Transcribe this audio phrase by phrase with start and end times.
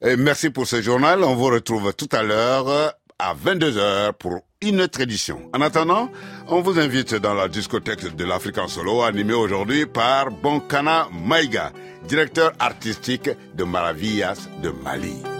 [0.00, 1.24] Et merci pour ce journal.
[1.24, 5.50] On vous retrouve tout à l'heure à 22h pour une autre édition.
[5.52, 6.08] En attendant,
[6.46, 11.72] on vous invite dans la discothèque de l'Afrique en solo animée aujourd'hui par Bonkana Maïga,
[12.06, 15.37] directeur artistique de Maravillas de Mali.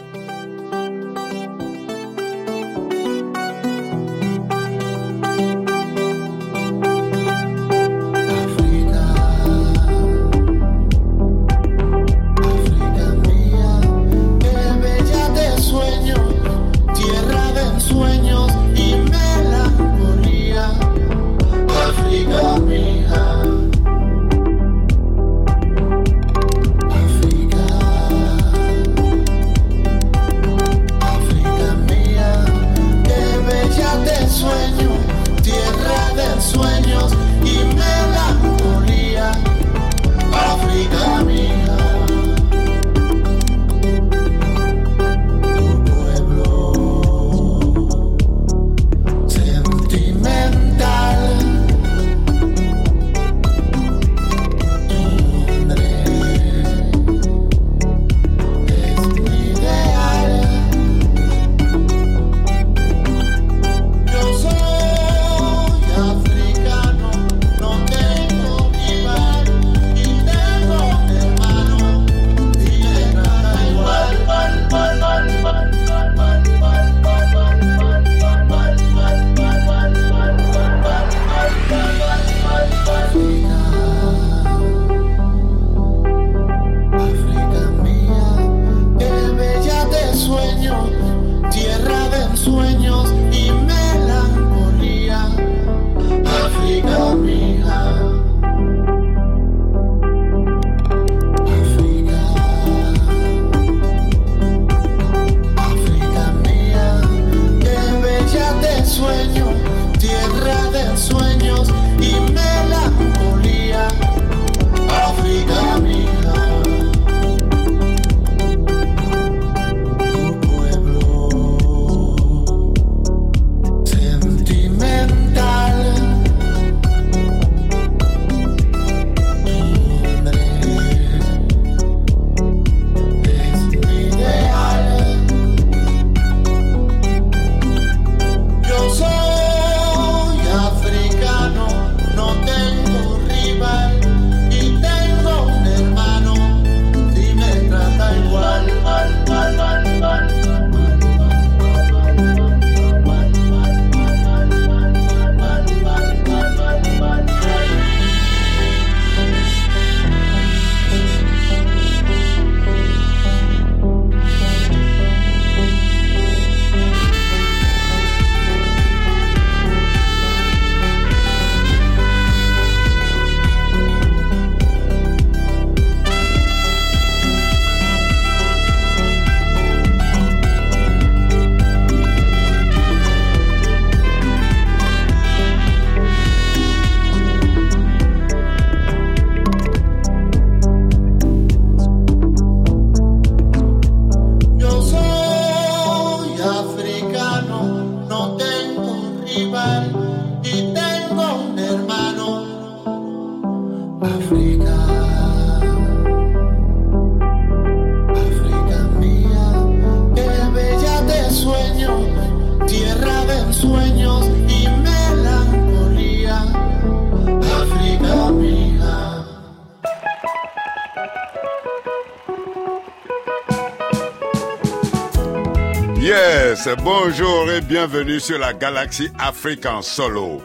[226.76, 230.42] Bonjour et bienvenue sur la galaxie en solo.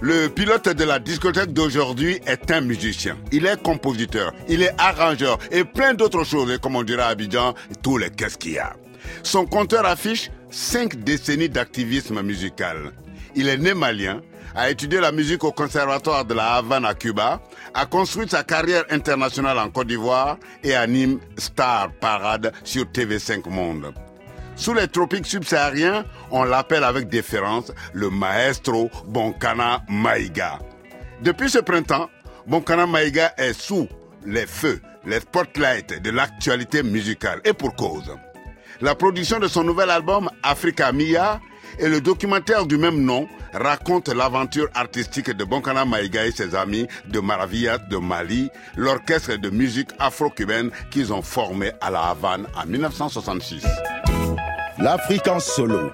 [0.00, 3.16] Le pilote de la discothèque d'aujourd'hui est un musicien.
[3.32, 6.50] Il est compositeur, il est arrangeur et plein d'autres choses.
[6.52, 8.76] Et comme on dirait à Abidjan, tous les qu'est-ce qu'il y a.
[9.22, 12.92] Son compteur affiche cinq décennies d'activisme musical.
[13.34, 14.20] Il est né malien,
[14.54, 17.40] a étudié la musique au conservatoire de la Havane à Cuba,
[17.74, 23.92] a construit sa carrière internationale en Côte d'Ivoire et anime Star Parade sur TV5 Monde.
[24.56, 30.58] Sous les tropiques subsahariens, on l'appelle avec déférence le maestro Bonkana Maïga.
[31.22, 32.08] Depuis ce printemps,
[32.46, 33.88] Bonkana Maïga est sous
[34.24, 38.14] les feux, les spotlights de l'actualité musicale et pour cause.
[38.80, 41.40] La production de son nouvel album Africa Mia
[41.78, 46.86] Et le documentaire du même nom raconte l'aventure artistique de Bonkana Maïga et ses amis
[47.08, 52.66] de Maravillas de Mali, l'orchestre de musique afro-cubaine qu'ils ont formé à La Havane en
[52.66, 53.64] 1966.
[54.78, 55.92] L'Afrique en solo,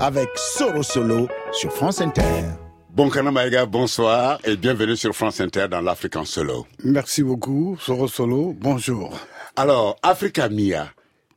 [0.00, 2.44] avec Solo Solo sur France Inter.
[2.90, 6.66] Bonkana Maïga, bonsoir et bienvenue sur France Inter dans l'Afrique en solo.
[6.84, 9.18] Merci beaucoup, Soro Solo, bonjour.
[9.56, 10.88] Alors, Africa Mia,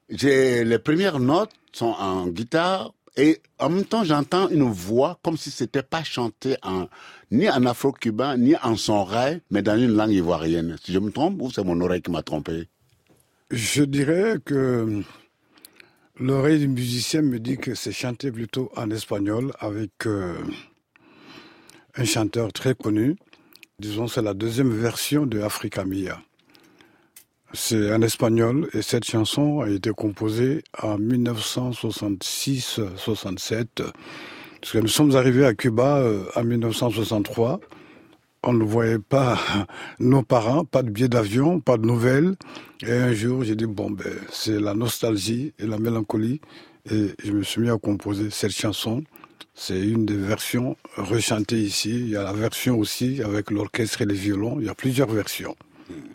[0.10, 5.38] j'ai les premières notes sont en guitare et en même temps j'entends une voix comme
[5.38, 6.88] si c'était pas chanté en
[7.32, 10.76] ni en afro-cubain ni en son rail, mais dans une langue ivoirienne.
[10.84, 12.68] Si je me trompe ou c'est mon oreille qui m'a trompé?
[13.50, 15.04] Je dirais que
[16.20, 20.36] l'oreille du musicien me dit que c'est chanté plutôt en espagnol avec euh,
[21.96, 23.16] un chanteur très connu.
[23.80, 26.22] Disons, c'est la deuxième version de Africa Mia.
[27.54, 33.68] C'est en espagnol et cette chanson a été composée en 1966-67.
[34.62, 37.62] Parce que nous sommes arrivés à Cuba euh, en 1963.
[38.42, 39.38] On ne voyait pas
[40.00, 42.36] nos parents, pas de billets d'avion, pas de nouvelles.
[42.82, 46.40] Et un jour, j'ai dit, bon, ben, c'est la nostalgie et la mélancolie.
[46.90, 49.04] Et je me suis mis à composer cette chanson.
[49.54, 51.90] C'est une des versions rechantées ici.
[51.90, 54.58] Il y a la version aussi avec l'orchestre et les violons.
[54.62, 55.56] Il y a plusieurs versions.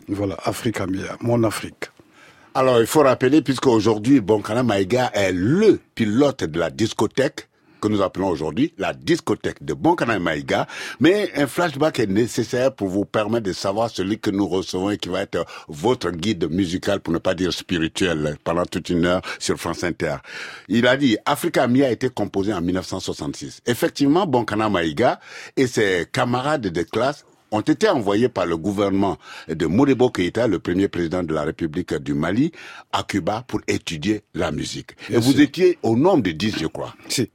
[0.07, 1.91] Voilà, Africa Mia, mon Afrique.
[2.55, 7.49] Alors, il faut rappeler, puisque aujourd'hui, Bonkana Maïga est le pilote de la discothèque
[7.85, 10.67] que nous appelons aujourd'hui la discothèque de Bonkana Maïga,
[10.99, 14.97] mais un flashback est nécessaire pour vous permettre de savoir celui que nous recevons et
[14.97, 19.21] qui va être votre guide musical, pour ne pas dire spirituel, pendant toute une heure
[19.37, 20.15] sur France Inter.
[20.67, 23.61] Il a dit, Africa Mia a été composé en 1966.
[23.67, 25.19] Effectivement, Bonkana Maïga
[25.55, 29.17] et ses camarades de classe ont été envoyés par le gouvernement
[29.47, 32.51] de Modibo Keïta, le premier président de la République du Mali,
[32.91, 34.91] à Cuba pour étudier la musique.
[35.11, 36.95] Et vous étiez au nombre de 10, je crois.
[37.07, 37.29] Si.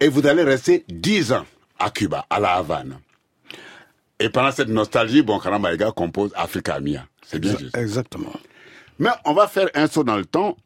[0.00, 1.46] Et vous allez rester 10 ans
[1.78, 2.98] à Cuba, à la Havane.
[4.18, 7.06] Et pendant cette nostalgie, Bonkana Maïga compose Africa Mia.
[7.26, 7.76] C'est bien juste.
[7.76, 8.32] Exactement.
[8.98, 10.56] Mais on va faire un saut dans le temps.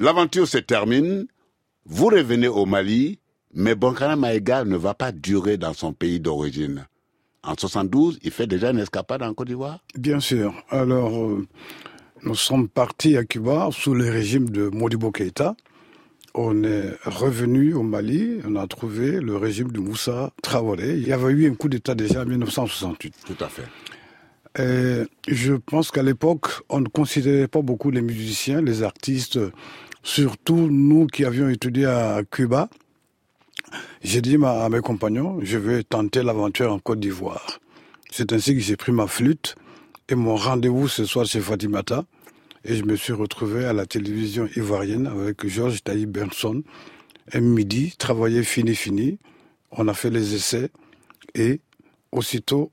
[0.00, 1.26] L'aventure se termine.
[1.84, 3.18] Vous revenez au Mali,
[3.54, 6.86] mais Bonkana Maïga ne va pas durer dans son pays d'origine.
[7.42, 9.80] En 72, il fait déjà une escapade en Côte d'Ivoire?
[9.94, 10.52] Bien sûr.
[10.70, 11.46] Alors, euh,
[12.22, 15.56] nous sommes partis à Cuba sous le régime de Modibo Keïta.
[16.40, 20.94] On est revenu au Mali, on a trouvé le régime de Moussa Traoré.
[20.96, 23.12] Il y avait eu un coup d'État déjà en 1968.
[23.26, 23.64] Tout à fait.
[24.56, 29.40] Et je pense qu'à l'époque, on ne considérait pas beaucoup les musiciens, les artistes,
[30.04, 32.70] surtout nous qui avions étudié à Cuba.
[34.04, 37.58] J'ai dit à mes compagnons, je vais tenter l'aventure en Côte d'Ivoire.
[38.12, 39.56] C'est ainsi que j'ai pris ma flûte
[40.08, 42.04] et mon rendez-vous ce soir chez Fatimata.
[42.64, 46.62] Et je me suis retrouvé à la télévision ivoirienne avec Georges Taï Benson.
[47.32, 49.18] Un midi, travaillé fini, fini.
[49.70, 50.70] On a fait les essais
[51.34, 51.60] et
[52.10, 52.72] aussitôt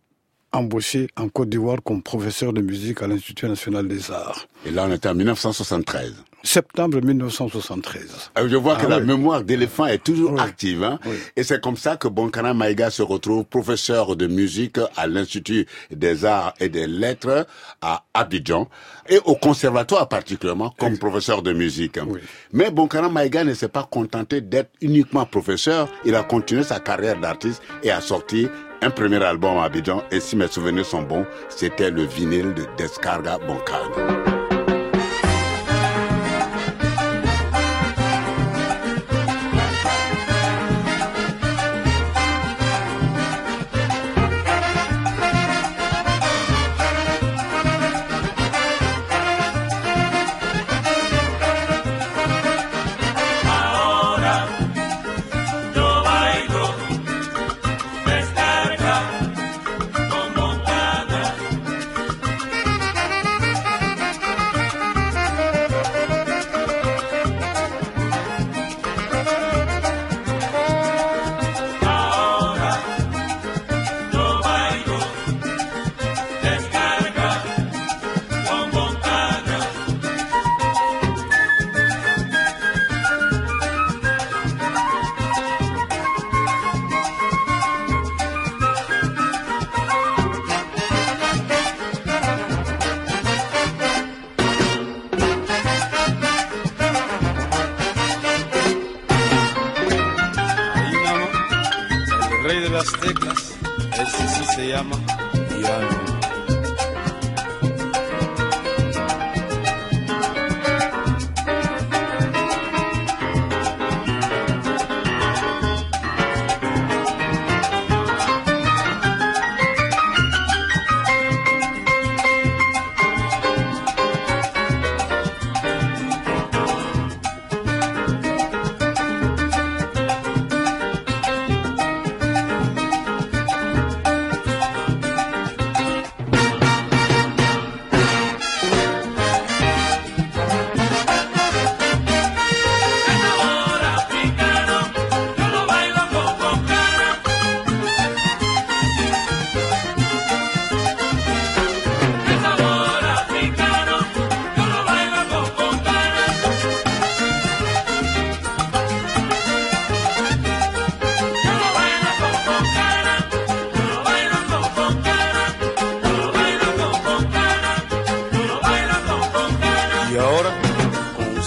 [0.51, 4.47] embauché en Côte d'Ivoire comme professeur de musique à l'Institut national des arts.
[4.65, 6.23] Et là, on était en 1973.
[6.45, 8.31] Septembre 1973.
[8.38, 9.06] Euh, Je vois que Ah la oui.
[9.07, 10.39] mémoire d'éléphant est toujours Oui.
[10.39, 10.83] active.
[10.83, 11.00] Hein?
[11.06, 11.15] Oui.
[11.36, 16.24] Et c'est comme ça que Bonkana Maïga se retrouve professeur de musique à l'Institut des
[16.24, 17.47] arts et des lettres
[17.81, 18.69] à Abidjan
[19.09, 21.97] et au conservatoire particulièrement comme professeur de musique.
[22.06, 22.21] Oui.
[22.53, 25.89] Mais Bonkana Maïga ne s'est pas contenté d'être uniquement professeur.
[26.06, 28.47] Il a continué sa carrière d'artiste et a sorti
[28.83, 30.03] un premier album à Abidjan.
[30.12, 34.34] Et si mes souvenirs sont bons, c'était le vinyle de Descarga Bonkana.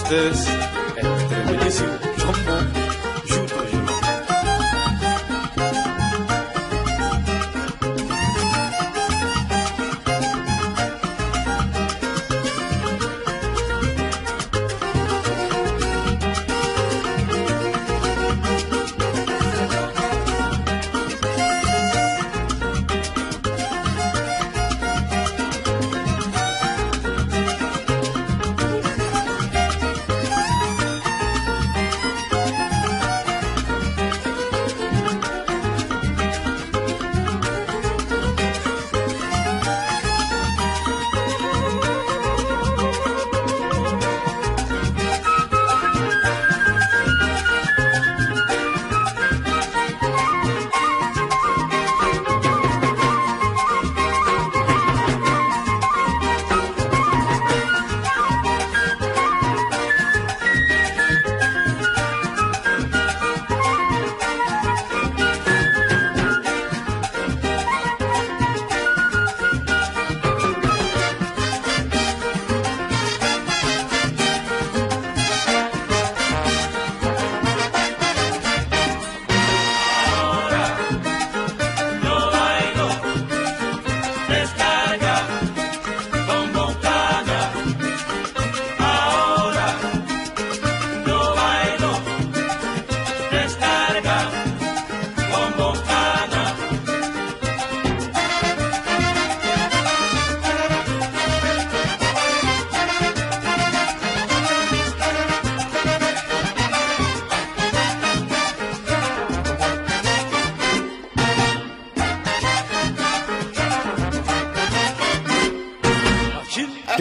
[0.09, 0.58] this.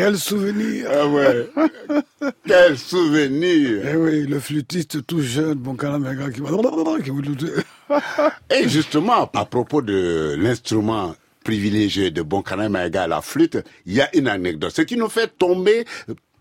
[0.08, 1.50] Quel souvenir Ah ouais.
[2.46, 3.82] Quel souvenir.
[3.92, 6.40] Eh oui, le flûtiste tout jeune, Bonkana Mega, qui
[8.50, 14.08] Et justement, à propos de l'instrument privilégié de Bonkana Maïga, la flûte, il y a
[14.16, 14.72] une anecdote.
[14.74, 15.84] Ce qui nous fait tomber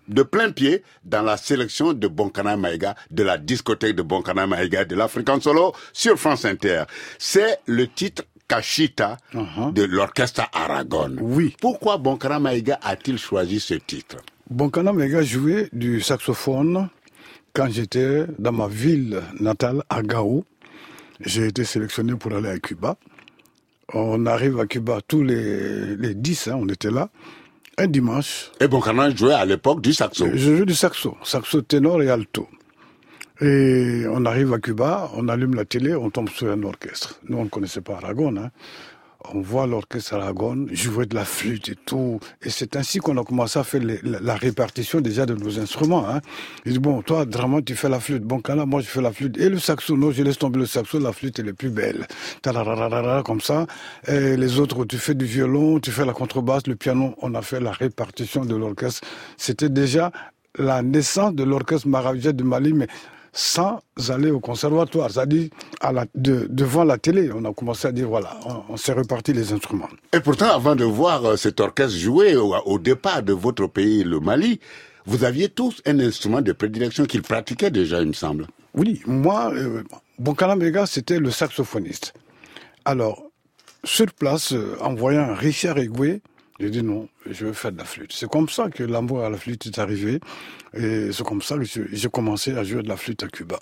[0.07, 4.85] de plein pied dans la sélection de Bonkana Maïga, de la discothèque de Bonkana Maïga,
[4.85, 6.83] de l'African Solo sur France Inter.
[7.19, 9.73] C'est le titre Kashita Uh-huh.
[9.73, 11.15] de l'orchestre Aragon.
[11.19, 11.55] Oui.
[11.59, 14.17] Pourquoi Bonkana Maïga a-t-il choisi ce titre?
[14.49, 16.87] Bonkana Mega jouait du saxophone
[17.53, 20.45] quand j'étais dans ma ville natale, à Gao.
[21.19, 22.95] J'ai été sélectionné pour aller à Cuba.
[23.93, 27.09] On arrive à Cuba tous les, les 10, hein, on était là.
[27.79, 30.25] Un dimanche, Et Bonkana jouait à l'époque du saxo.
[30.33, 32.47] je joue du saxo, saxo ténor et alto.
[33.39, 37.19] Et on arrive à Cuba, on allume la télé, on tombe sur un orchestre.
[37.29, 38.35] Nous, on ne connaissait pas Aragon.
[38.35, 38.49] Hein.
[39.31, 42.19] On voit l'orchestre Aragon jouer de la flûte et tout.
[42.41, 46.09] Et c'est ainsi qu'on a commencé à faire la, répartition déjà de nos instruments.
[46.09, 46.21] Hein.
[46.65, 48.23] Il dit, bon, toi, Draman, tu fais la flûte.
[48.23, 49.37] Bon, Kana, moi, je fais la flûte.
[49.37, 52.07] Et le saxo, non, je laisse tomber le saxo, la flûte, elle est plus belle.
[53.23, 53.67] Comme ça.
[54.07, 57.13] Et les autres, tu fais du violon, tu fais la contrebasse, le piano.
[57.21, 59.01] On a fait la répartition de l'orchestre.
[59.35, 60.11] C'était déjà
[60.57, 62.87] la naissance de l'orchestre Maravilla de Mali, mais
[63.37, 67.29] sans aller au conservatoire, c'est-à-dire à la, de, devant la télé.
[67.31, 69.89] On a commencé à dire, voilà, on, on s'est réparti les instruments.
[70.11, 74.03] Et pourtant, avant de voir euh, cet orchestre jouer au, au départ de votre pays,
[74.03, 74.59] le Mali,
[75.05, 78.47] vous aviez tous un instrument de prédilection qu'ils pratiquaient déjà, il me semble.
[78.73, 79.83] Oui, moi, euh,
[80.57, 82.15] Mega, c'était le saxophoniste.
[82.85, 83.21] Alors,
[83.83, 86.23] sur place, euh, en voyant Richard Egoué,
[86.59, 88.11] j'ai dit non, je veux faire de la flûte.
[88.13, 90.19] C'est comme ça que l'amour à la flûte est arrivé.
[90.73, 93.59] Et c'est comme ça que j'ai commencé à jouer de la flûte à Cuba.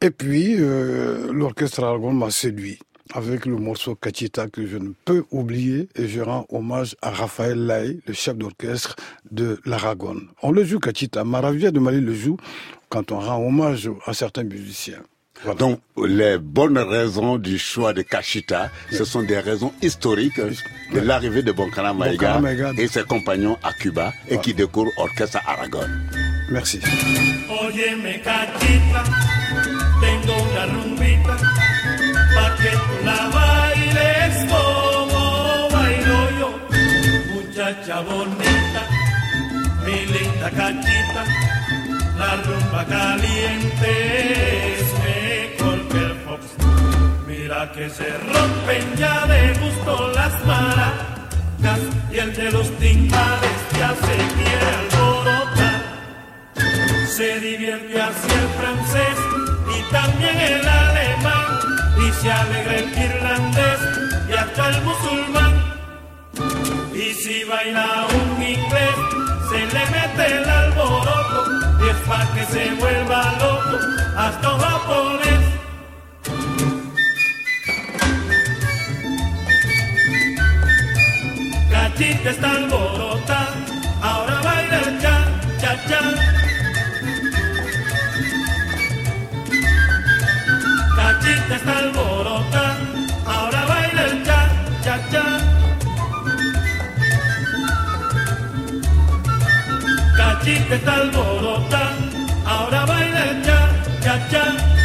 [0.00, 2.78] Et puis, euh, l'orchestre Aragon m'a séduit
[3.14, 7.66] avec le morceau Kachita que je ne peux oublier et je rends hommage à Raphaël
[7.66, 8.96] Lay, le chef d'orchestre
[9.30, 10.20] de l'Aragon.
[10.42, 12.36] On le joue Kachita, Maravilla de Mali le joue
[12.90, 15.02] quand on rend hommage à certains musiciens.
[15.44, 15.58] Voilà.
[15.58, 20.40] Donc, les bonnes raisons du choix de Kashita, ce sont des raisons historiques
[20.92, 22.40] de l'arrivée de Bonkana Maïga
[22.76, 25.86] et ses compagnons à Cuba et qui découvrent Orchestre Aragon.
[26.50, 26.80] Merci.
[30.00, 30.48] Tengo
[47.48, 51.80] Mira que se rompen ya de gusto las maracas
[52.12, 55.80] y el de los timbales ya se quiere alborotar.
[57.06, 59.18] Se divierte así el francés
[59.74, 61.46] y también el alemán
[62.06, 63.80] y se alegra el irlandés
[64.28, 65.54] y hasta el musulmán.
[66.92, 68.98] Y si baila un inglés,
[69.48, 71.44] se le mete el alboroto
[71.82, 73.78] y es pa' que se vuelva loco
[74.18, 75.37] hasta un japonés.
[81.98, 83.48] Cachita está alborota,
[84.00, 85.16] ahora baila el cha,
[85.60, 86.00] cha, cha.
[91.56, 92.76] Está alborota,
[93.26, 94.48] ahora baila el cha,
[94.84, 95.24] cha, cha.
[100.16, 101.82] Cachita está alborota,
[102.46, 103.58] ahora baila el cha,
[104.04, 104.77] cha, cha.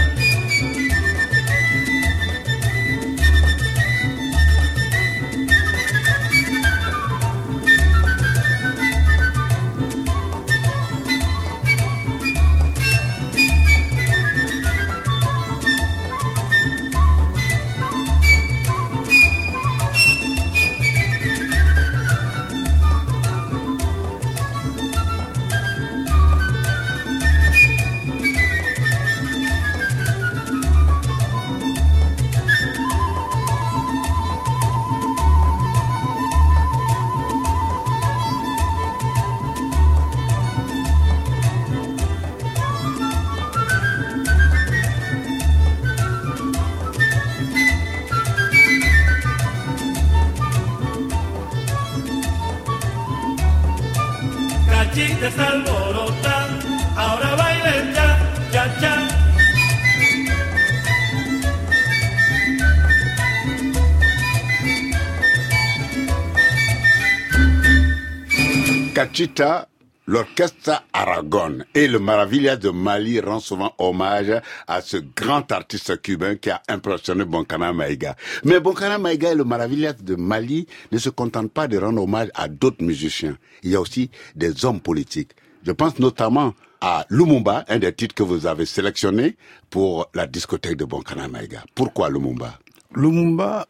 [69.14, 69.68] Cachita,
[70.08, 76.36] l'orchestre Aragon et le Maravillas de Mali rend souvent hommage à ce grand artiste cubain
[76.36, 78.16] qui a impressionné Boncana Maïga.
[78.44, 82.30] Mais Boncana Maïga et le Maravillas de Mali ne se contentent pas de rendre hommage
[82.34, 83.38] à d'autres musiciens.
[83.62, 85.34] Il y a aussi des hommes politiques.
[85.64, 89.38] Je pense notamment à Lumumba, un des titres que vous avez sélectionné
[89.70, 91.64] pour la discothèque de Boncana Maïga.
[91.76, 92.58] Pourquoi Lumumba?
[92.96, 93.68] Lumumba,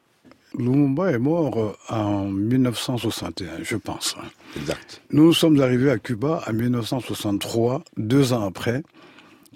[0.58, 4.16] Lumumba est mort euh, en 1961, je pense.
[4.20, 4.26] hein.
[4.56, 5.02] Exact.
[5.12, 8.84] Nous sommes arrivés à Cuba en 1963, deux ans après,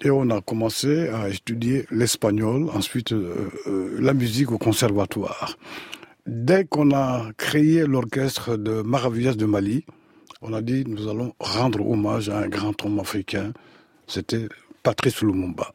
[0.02, 5.56] et on a commencé à étudier l'espagnol, ensuite euh, euh, la musique au conservatoire.
[6.26, 9.84] Dès qu'on a créé l'orchestre de Maravillas de Mali,
[10.42, 13.52] on a dit nous allons rendre hommage à un grand homme africain.
[14.06, 14.48] C'était
[14.82, 15.72] Patrice Lumumba.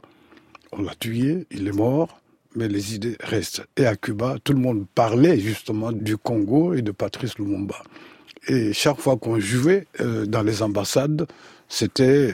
[0.72, 2.20] On l'a tué, il est mort,
[2.56, 3.66] mais les idées restent.
[3.78, 7.76] Et à Cuba, tout le monde parlait justement du Congo et de Patrice Lumumba.
[8.48, 11.28] Et chaque fois qu'on jouait euh, dans les ambassades,
[11.70, 12.34] c'était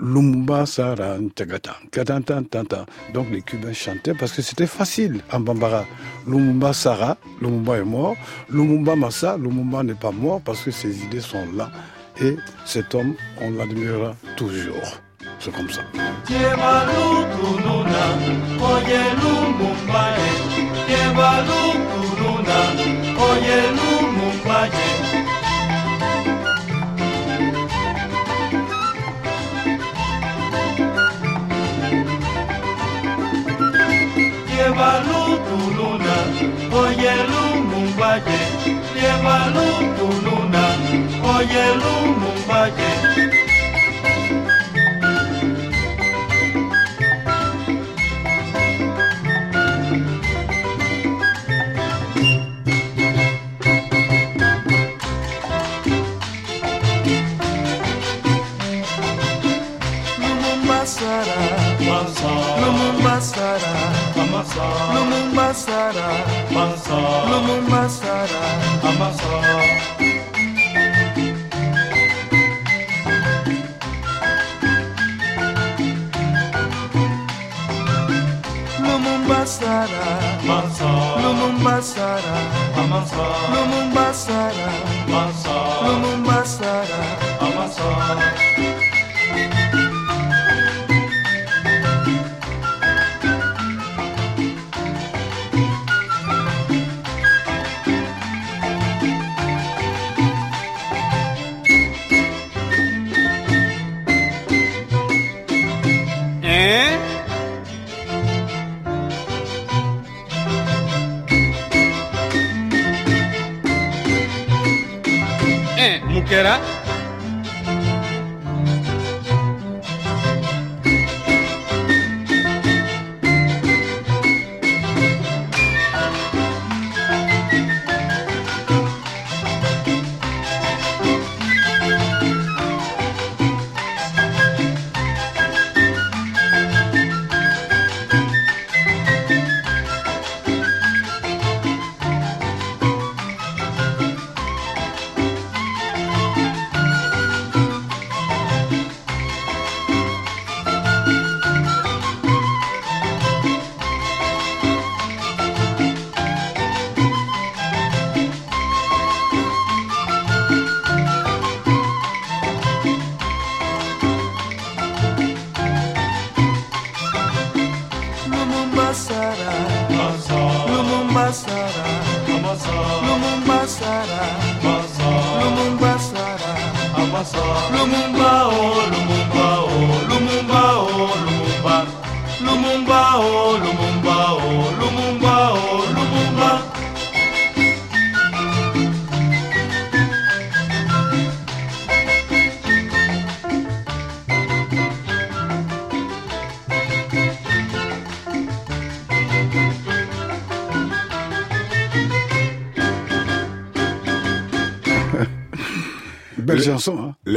[0.00, 1.76] Lumumba Sara Ntagata.
[1.90, 2.86] Katanta, tanta.
[3.14, 5.84] Donc les Cubains chantaient parce que c'était facile en Bambara.
[6.26, 8.16] Lumumba Sara, Lumumba est mort.
[8.50, 11.70] Lumumba Massa, Lumumba n'est pas mort parce que ses idées sont là.
[12.20, 15.00] Et cet homme, on l'admirera toujours.
[15.38, 15.82] C'est comme ça.
[16.28, 16.84] Lleva
[40.24, 40.64] luna,
[41.24, 42.91] oye lumumbaye.
[64.94, 66.08] Lumumba Sara,
[66.50, 68.42] Lumumba Sara,
[68.82, 69.62] Lumumba Sara,
[78.82, 80.06] Lumumba Sara,
[81.22, 82.36] Lumumba Sara,
[83.54, 84.06] Lumumba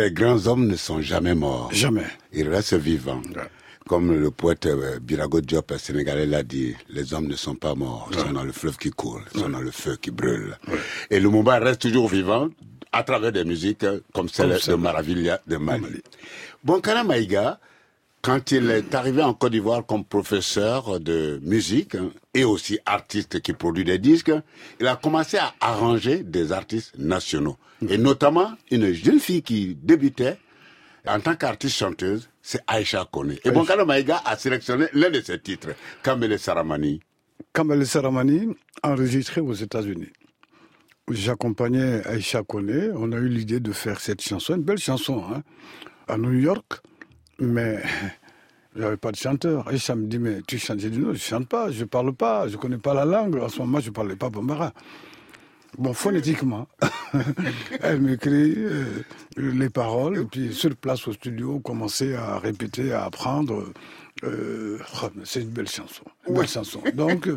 [0.06, 1.70] Les grands hommes ne sont jamais morts.
[1.74, 2.06] Jamais.
[2.32, 3.24] Ils restent vivants.
[3.88, 8.08] Comme le poète euh, Birago Diop sénégalais l'a dit, les hommes ne sont pas morts,
[8.12, 10.60] ils sont dans le fleuve qui coule, ils sont dans le feu qui brûle.
[11.10, 12.50] Et Lumumba reste toujours vivant
[12.92, 15.82] à travers des musiques euh, comme celle Comme de Maravilla de Mali.
[15.82, 16.02] Mali.
[16.64, 17.60] Bonkara Maïga,
[18.22, 23.42] quand il est arrivé en Côte d'Ivoire comme professeur de musique hein, et aussi artiste
[23.42, 24.32] qui produit des disques,
[24.80, 27.58] il a commencé à arranger des artistes nationaux.
[27.90, 30.38] Et notamment une jeune fille qui débutait
[31.08, 33.36] en tant qu'artiste chanteuse, c'est Aïcha Kone.
[33.44, 35.70] Et Bonkara Maïga a sélectionné l'un de ses titres,
[36.04, 37.00] Kamele Saramani.
[37.54, 40.10] Kamel Saramani, enregistré aux États-Unis.
[41.10, 42.92] J'accompagnais Aïcha Kone.
[42.96, 45.44] On a eu l'idée de faire cette chanson, une belle chanson, hein,
[46.08, 46.82] à New York.
[47.40, 47.82] Mais
[48.76, 49.68] j'avais pas de chanteur.
[49.68, 52.48] Aïcha me dit, mais tu chantes J'ai dit, non, je chante pas, je parle pas,
[52.48, 53.36] je connais pas la langue.
[53.38, 54.74] En ce moment, je parlais pas bambara.
[55.78, 56.68] Bon, phonétiquement,
[57.82, 59.04] elle m'écrit euh,
[59.38, 63.66] les paroles, et puis sur place au studio, commencer à répéter, à apprendre.
[64.24, 66.82] Euh, oh, c'est une belle chanson, une belle chanson.
[66.94, 67.30] Donc,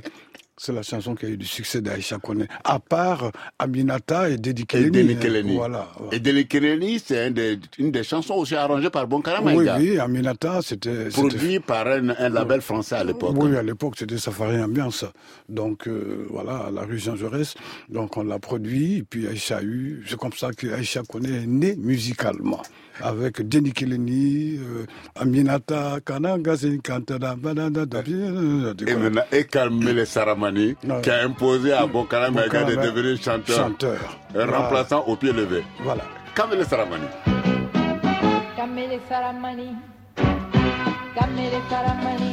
[0.58, 4.66] c'est la chanson qui a eu du succès d'Aïcha Kone, à part Aminata et Dedi
[4.74, 5.42] Et hein.
[5.54, 5.88] Voilà.
[6.12, 9.76] Et Deli Keleni, c'est des- une des chansons aussi arrangées par Bonkara Oui, Maïga.
[9.78, 11.10] oui, Aminata, c'était...
[11.10, 13.34] c'était- Produit par un, un label français à l'époque.
[13.36, 15.04] Oui, à l'époque, c'était Safari Ambiance.
[15.48, 17.54] Donc, euh, voilà, à la rue Jean Jaurès.
[17.88, 18.98] Donc, on l'a produit.
[18.98, 20.04] Et puis, Aïcha a eu.
[20.06, 22.62] C'est comme ça qu'Aïcha connaît est née musicalement.
[23.02, 24.86] Avec Denny Keleni, euh,
[25.20, 26.54] Aminata, Kananga,
[27.36, 27.68] Banana,
[28.86, 31.00] Et maintenant, et Kamele Saramani, Ouais.
[31.02, 33.98] qui a imposé à Bonkara Maïga de devenir chanteur, chanteur.
[34.34, 35.62] un remplaçant au pied levé.
[35.82, 36.04] Voilà.
[36.34, 37.04] Kamele Saramani.
[38.56, 39.68] Kamele Saramani,
[41.14, 42.32] Kamele Saramani,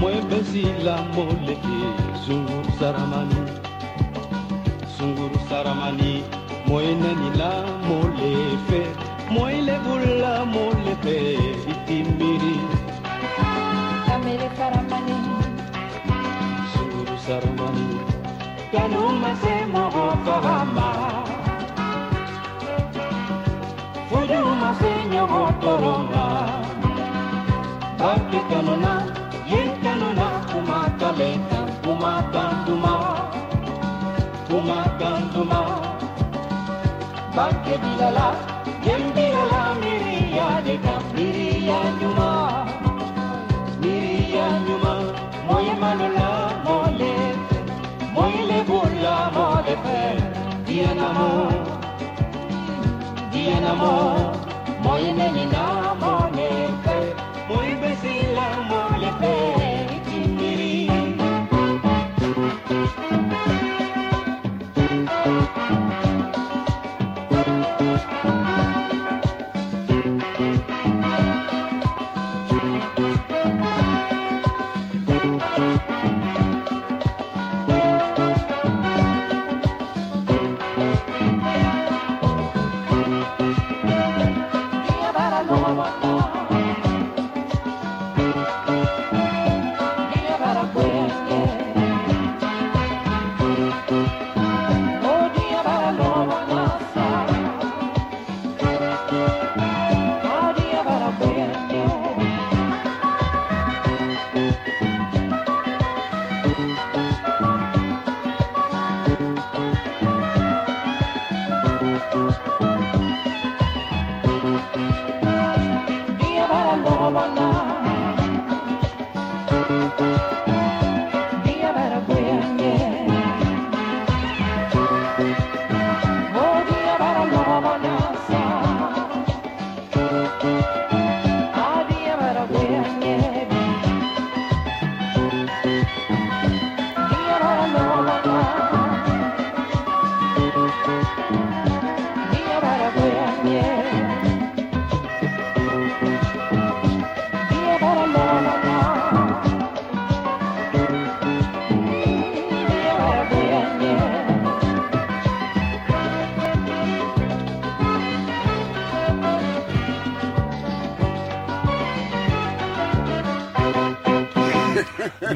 [0.00, 1.78] Mwebezi la moleki
[2.26, 3.40] sunguru saramani.
[4.98, 6.24] Sunguru saramani
[6.66, 7.52] moyeneni la
[7.88, 8.82] molefe
[9.30, 11.16] moilebula molefe
[11.72, 12.56] itimiri
[14.06, 15.18] sunguru saramani.
[16.72, 17.88] Zunguru saramani.
[18.72, 20.88] Kanumase mogo kabama
[24.10, 26.26] fojumase nyogo toronga
[27.98, 28.92] bakikanona
[37.38, 38.28] banke bilala
[38.84, 40.46] gem bilala miriya
[45.82, 46.30] manula
[46.64, 47.14] mole
[48.14, 50.00] moy le bulla mole pe
[50.66, 51.30] diana mo
[53.32, 53.94] diana mo
[54.84, 55.44] moy meni
[57.84, 59.10] besila mole
[60.08, 60.76] kimiri
[62.68, 63.67] Thank you.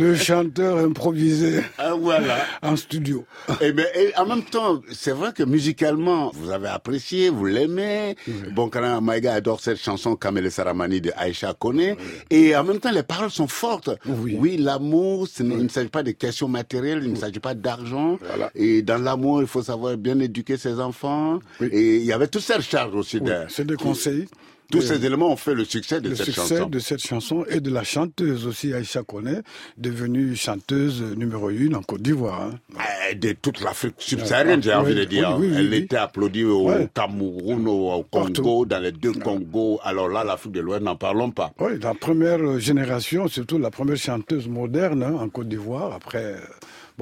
[0.03, 2.37] Le chanteur improvisé Ah, voilà.
[2.63, 3.25] en studio.
[3.61, 8.17] Et, ben, et en même temps, c'est vrai que musicalement, vous avez apprécié, vous l'aimez.
[8.53, 11.95] Bon, quand Maïga adore cette chanson Kamele Saramani de Aïcha Kone.
[12.31, 13.91] Et en même temps, les paroles sont fortes.
[14.07, 14.57] Oui.
[14.57, 18.19] l'amour, il ne s'agit pas de questions matérielles, il ne s'agit pas d'argent.
[18.57, 21.39] Et dans l'amour, il faut savoir bien éduquer ses enfants.
[21.61, 23.31] Et il y avait toute cette charge aussi Oui.
[23.49, 24.27] C'est des conseils.
[24.73, 26.67] Tous Euh, ces éléments ont fait le succès de le cette succès chanson.
[26.67, 29.43] de cette chanson et de la chanteuse aussi, Aïcha Kone,
[29.79, 32.41] devenue chanteuse numéro une en Côte d'Ivoire.
[32.43, 32.51] hein.
[32.79, 35.37] Euh, de toute l'Afrique subsaharienne, j'ai envie de dire.
[35.39, 36.89] oui, oui, Elle était applaudie au Ouais.
[36.95, 38.67] Cameroun, au Congo, Partout.
[38.67, 39.79] dans les deux Congos.
[39.85, 41.53] Alors là, l'Afrique de l'Ouest, n'en parlons pas.
[41.61, 45.93] Oui, la première génération, surtout la première chanteuse moderne hein, en Côte d'Ivoire.
[45.93, 46.39] Après, euh,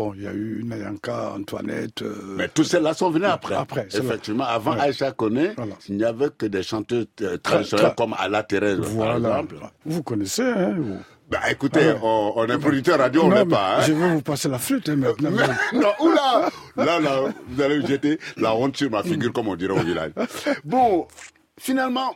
[0.00, 2.00] bon, il y a eu Nayanka, Antoinette.
[2.02, 3.54] euh, Mais tous ceux-là sont venus après.
[3.92, 4.80] Effectivement, avant Ouais.
[4.80, 5.74] Aïcha Kone, Voilà.
[5.88, 9.56] il n'y avait que des chanteuses euh, traditionnelles comme Ala Thérèse, par exemple.
[9.84, 10.98] Vous connaissez, hein vous.
[11.28, 12.00] Bah, écoutez, Ah ouais.
[12.02, 13.76] on, on est producteur radio, on n'est pas.
[13.78, 13.82] Hein.
[13.86, 15.30] Je vais vous passer la flûte hein, maintenant.
[15.74, 19.78] non, oula Là, là, vous allez jeter la honte sur ma figure, comme on dirait
[19.78, 20.12] au village.
[20.64, 21.06] Bon,
[21.58, 22.14] finalement,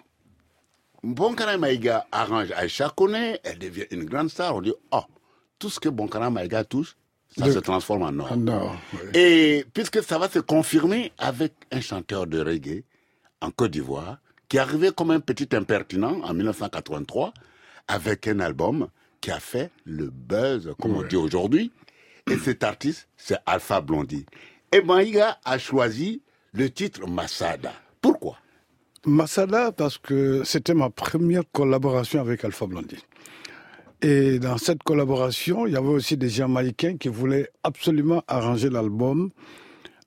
[1.03, 4.57] Bonkara Maïga arrange Aïcha Kone, elle devient une grande star.
[4.57, 5.03] On dit, oh,
[5.59, 6.97] tout ce que Bonkara Maïga touche,
[7.37, 8.37] ça se transforme en or.
[8.37, 8.99] Non, oui.
[9.15, 12.85] Et puisque ça va se confirmer avec un chanteur de reggae
[13.41, 14.19] en Côte d'Ivoire,
[14.49, 17.33] qui est arrivé comme un petit impertinent en 1983,
[17.89, 18.89] avec un album
[19.21, 21.73] qui a fait le buzz, comme on dit aujourd'hui.
[22.31, 24.25] Et cet artiste, c'est Alpha Blondie.
[24.73, 27.73] Et Maïga a choisi le titre Masada.
[28.01, 28.39] Pourquoi?
[29.07, 33.05] Masada, parce que c'était ma première collaboration avec Alpha Blondie.
[34.07, 39.31] Et dans cette collaboration, il y avait aussi des Jamaïcains qui voulaient absolument arranger l'album.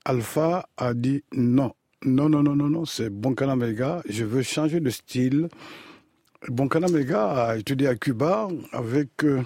[0.05, 1.73] Alpha a dit non.
[2.05, 5.49] Non, non, non, non, non, c'est Bonkana Mega, je veux changer de style.
[6.47, 9.41] Bonkana Mega a étudié à Cuba avec euh,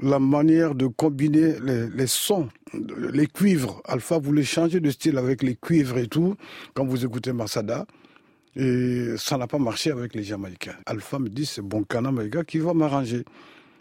[0.00, 3.82] la manière de combiner les, sons, les cuivres.
[3.84, 6.36] Alpha voulait changer de style avec les cuivres et tout,
[6.72, 7.84] quand vous écoutez Masada.
[8.56, 10.76] Et ça n'a pas marché avec les Jamaïcains.
[10.86, 13.26] Alpha me dit c'est Bonkana Mega qui va m'arranger.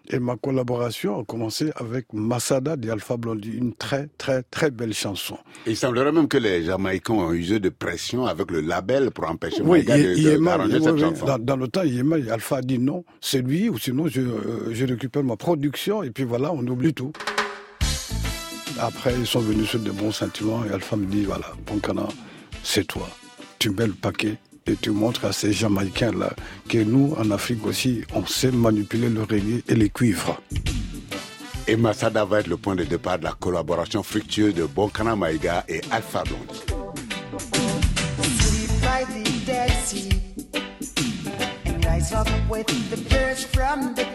[0.07, 5.37] Et ma collaboration a commencé avec Masada d'Alpha Blondie, une très très très belle chanson.
[5.67, 9.61] Il semblerait même que les Jamaïcains ont usé de pression avec le label pour empêcher
[9.61, 11.25] Oui, Maïga de- de- Yéma, oui, cette oui, chanson.
[11.25, 11.81] dans, dans le temps,
[12.31, 16.09] Alpha a dit non, c'est lui, ou sinon je, euh, je récupère ma production, et
[16.11, 17.11] puis voilà, on oublie tout.
[18.79, 22.07] Après, ils sont venus sur de bons sentiments, et Alpha me dit, voilà, Bonkana,
[22.63, 23.07] c'est toi.
[23.59, 26.31] Tu mets le paquet, et tu montres à ces Jamaïcains-là
[26.67, 30.41] que nous, en Afrique aussi, on sait manipuler le reggae et les cuivres.
[31.67, 35.65] Et Masada va être le point de départ de la collaboration fructueuse de Bonkana Maïga
[35.67, 36.63] et Alpha Blondie.
[38.39, 40.09] Sleep by the Dead Sea
[41.65, 44.05] and rise up with the birds from the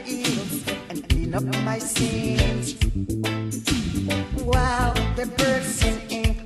[0.90, 2.74] and clean up my sins.
[4.42, 6.36] While the birds sing,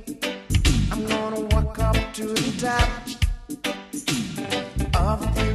[0.91, 3.08] I'm gonna walk up to the top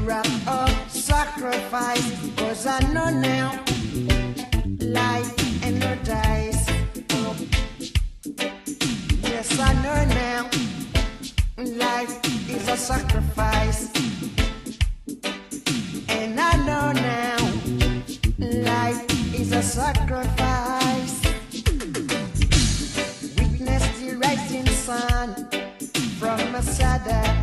[0.04, 2.12] rock of sacrifice.
[2.36, 3.64] Cause I know now
[4.80, 5.32] life
[5.64, 6.68] and no dice.
[9.22, 10.50] Yes, I know now.
[11.56, 13.90] Life is a sacrifice.
[16.08, 17.38] And I know now
[18.38, 21.22] life is a sacrifice.
[23.38, 25.48] Witness the rising sun
[26.18, 27.33] from a Masada.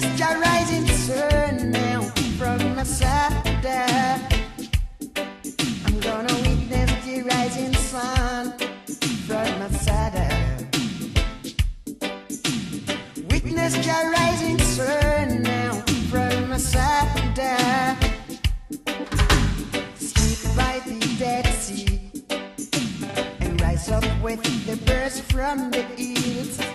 [0.00, 2.00] Witness the rising sun now
[2.38, 4.18] from Masada.
[5.84, 8.54] I'm gonna witness the rising sun
[9.28, 10.28] from.
[13.28, 13.74] Witness
[14.10, 15.72] rising sun now
[16.08, 17.98] from Masada.
[19.98, 22.00] Sleep by the Dead Sea
[23.40, 25.84] and rise up with the birds from the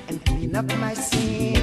[0.09, 1.54] and clean up my sins.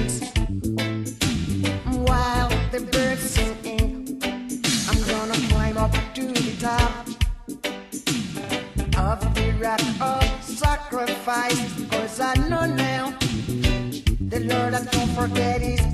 [15.13, 15.92] forget his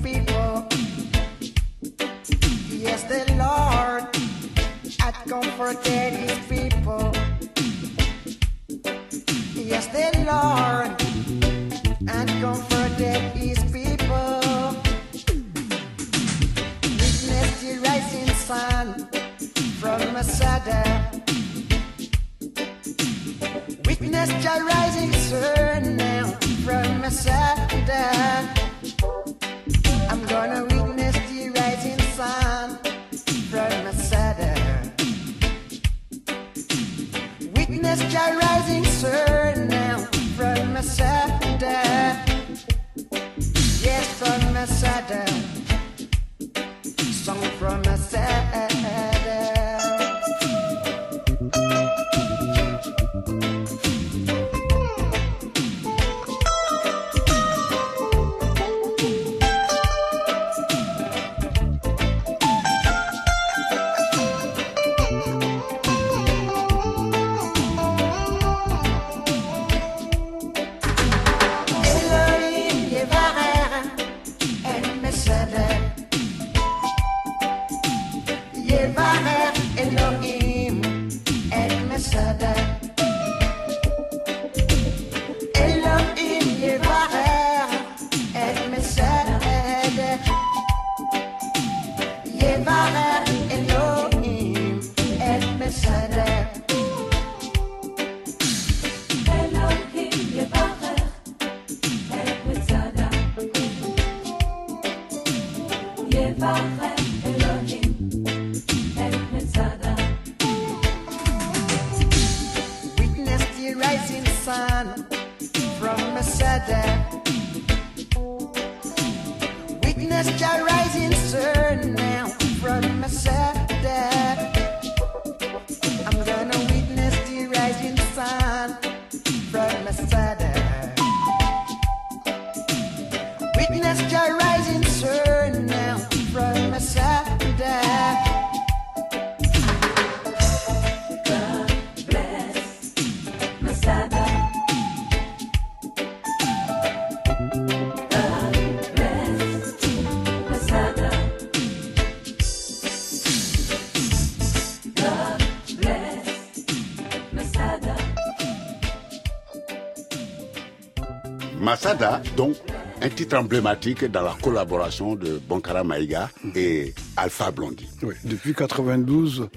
[161.82, 162.56] Masada, donc,
[163.00, 167.88] un titre emblématique dans la collaboration de Bonkara Maïga et Alpha Blondie.
[168.02, 169.48] Oui, depuis 92,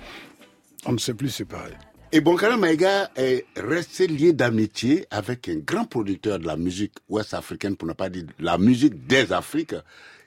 [0.85, 1.73] on ne s'est plus séparés.
[2.13, 7.75] Et Bonkara Maïga est resté lié d'amitié avec un grand producteur de la musique ouest-africaine,
[7.75, 9.75] pour ne pas dire la musique des Afriques,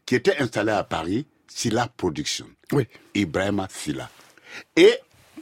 [0.04, 2.46] qui était installé à Paris, Silla Production.
[2.72, 2.86] Oui.
[3.14, 4.10] Ibrahima Silla.
[4.76, 4.92] Et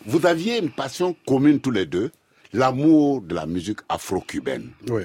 [0.07, 2.12] vous aviez une passion commune tous les deux,
[2.55, 4.70] l'amour de la musique afro-cubaine.
[4.88, 5.02] Oui.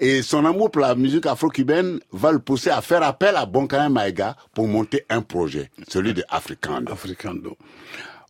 [0.00, 3.88] Et son amour pour la musique afro-cubaine va le pousser à faire appel à Bonkara
[3.88, 6.92] Maïga pour monter un projet, celui de Africando.
[6.92, 7.56] Africando.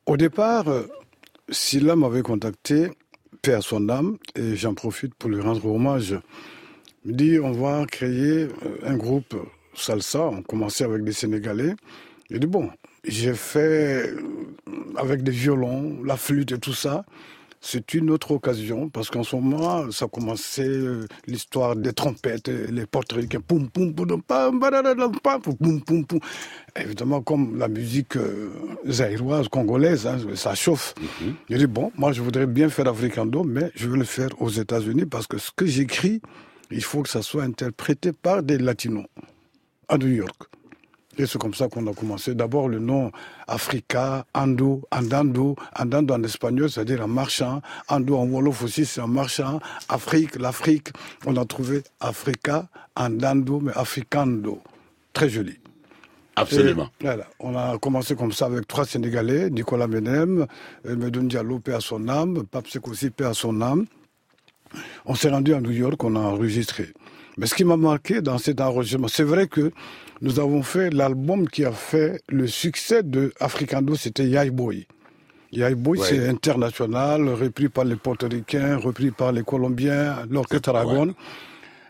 [0.07, 0.87] Au départ, euh,
[1.49, 2.91] Silla m'avait contacté,
[3.43, 6.15] paix à son âme, et j'en profite pour lui rendre hommage.
[7.05, 8.49] Il me dit, on va créer euh,
[8.85, 9.35] un groupe
[9.75, 11.75] salsa, on commençait avec des Sénégalais.
[12.31, 12.71] J'ai dit, bon,
[13.05, 14.21] j'ai fait euh,
[14.97, 17.05] avec des violons, la flûte et tout ça.
[17.63, 22.67] C'est une autre occasion, parce qu'en ce moment, ça commençait euh, l'histoire des trompettes, euh,
[22.71, 26.21] les portoricains, poum, poum, poum, pam, poum, poum, poum.
[26.75, 28.51] Évidemment, comme la musique euh,
[28.89, 30.95] zaïroise, congolaise, hein, ça chauffe.
[31.51, 34.49] J'ai dit, bon, moi, je voudrais bien faire Africando, mais je veux le faire aux
[34.49, 36.23] États-Unis, parce que ce que j'écris,
[36.71, 39.07] il faut que ça soit interprété par des latinos,
[39.87, 40.45] à New York.
[41.19, 42.35] Et c'est comme ça qu'on a commencé.
[42.35, 43.11] D'abord le nom
[43.49, 47.61] Africa, Ando, Andando, Andando en espagnol, c'est-à-dire un marchand.
[47.89, 49.61] Ando en Wolof aussi, c'est un marchand.
[49.89, 50.89] Afrique, l'Afrique.
[51.27, 54.61] On a trouvé Africa, Andando, mais Africando.
[55.13, 55.59] Très joli.
[56.37, 56.89] Absolument.
[57.01, 60.47] Et voilà, on a commencé comme ça avec trois Sénégalais, Nicolas Menem,
[60.87, 63.87] euh, Medoune Diallo, paix à son âme, Pape aussi, paix à son âme.
[65.05, 66.93] On s'est rendu à New York, on a enregistré.
[67.37, 69.73] Mais ce qui m'a marqué dans cet enregistrement, c'est vrai que
[70.21, 74.87] nous avons fait l'album qui a fait le succès de Africando, c'était Yai Boy.
[75.53, 76.07] Yai Boy, Ouais.
[76.09, 81.15] c'est international, repris par les portoricains, repris par les Colombiens, l'orchestre Aragon.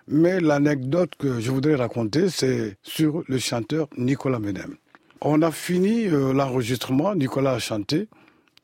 [0.09, 4.77] Mais l'anecdote que je voudrais raconter, c'est sur le chanteur Nicolas Menem.
[5.21, 8.09] On a fini euh, l'enregistrement, Nicolas a chanté.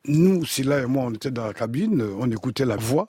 [0.09, 3.09] Nous, Silla et moi, on était dans la cabine, on écoutait la voix,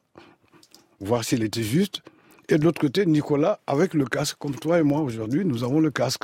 [0.99, 2.01] voir s'il était juste.
[2.49, 5.79] Et de l'autre côté, Nicolas, avec le casque, comme toi et moi aujourd'hui, nous avons
[5.79, 6.23] le casque.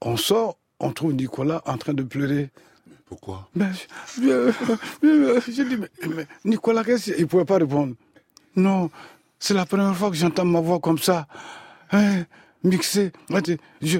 [0.00, 2.50] On sort, on trouve Nicolas en train de pleurer.
[3.06, 3.48] Pourquoi?
[3.54, 3.70] Ben,
[4.16, 4.52] je, euh,
[5.04, 7.94] euh, je dis, mais, mais Nicolas, qu'est-ce que- Il ne pouvait pas répondre.
[8.56, 8.90] Non,
[9.38, 11.26] c'est la première fois que j'entends ma voix comme ça,
[11.90, 12.22] hein,
[12.62, 13.12] mixée.
[13.82, 13.98] Je,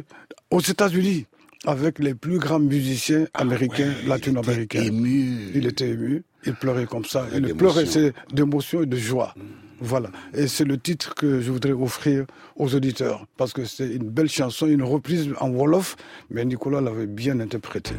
[0.51, 1.27] aux États-Unis,
[1.67, 4.81] avec les plus grands musiciens américains, latino-américains.
[4.83, 5.51] Ah ému.
[5.55, 7.27] Il était ému, il pleurait comme ça.
[7.35, 7.85] Il Il pleurait,
[8.33, 8.83] d'émotion.
[8.83, 9.35] et de joie.
[9.85, 10.11] Voilà.
[10.33, 12.25] Et c'est le titre que je voudrais offrir
[12.55, 13.27] aux auditeurs.
[13.37, 15.97] Parce que c'est une belle chanson, une reprise en Wolof,
[16.31, 17.97] mais Nicolas l'avait bien interprétée.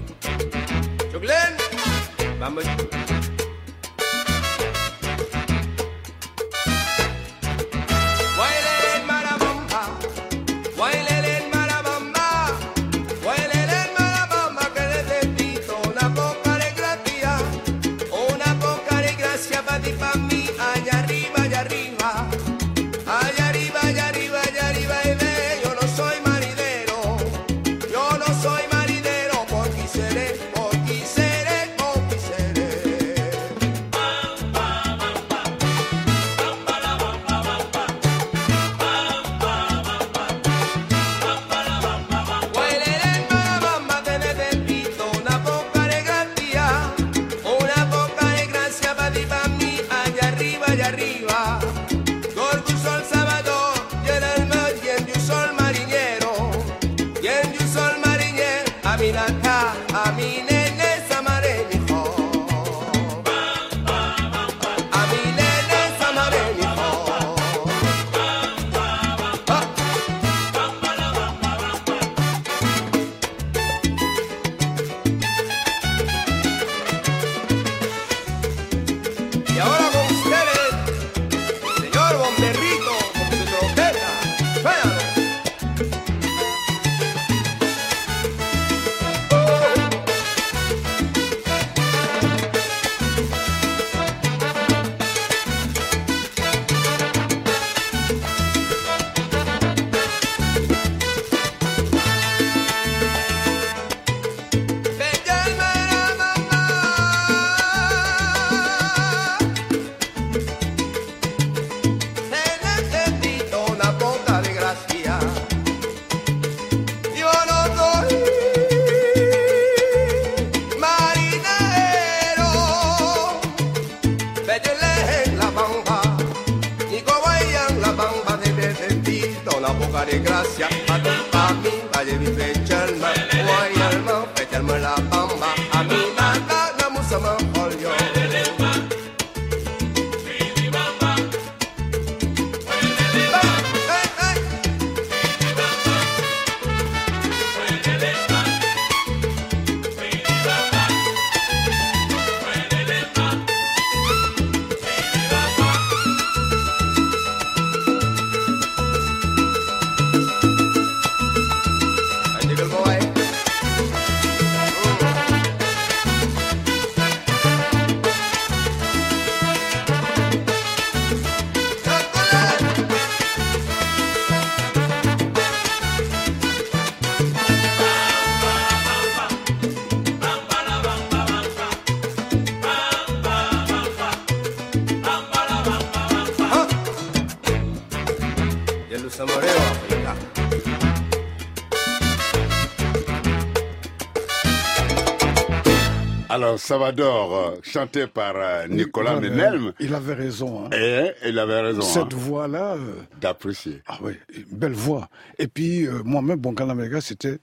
[196.53, 200.65] Alors, Salvador, euh, chanté par euh, Nicolas Voilà, Menelm, Il avait raison.
[200.65, 200.69] hein.
[200.71, 203.81] et il avait raison hein, Cette voix-là, euh, d'apprécier.
[203.87, 204.13] ah oui,
[204.51, 205.09] belle voix.
[205.39, 206.39] Et puis, euh, moi-même,
[206.75, 207.39] Mega, c'était